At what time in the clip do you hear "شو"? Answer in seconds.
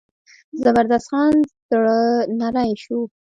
2.83-2.99